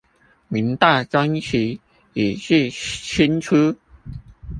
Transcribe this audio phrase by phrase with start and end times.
[0.47, 1.79] 明代中期
[2.15, 3.75] 以至清初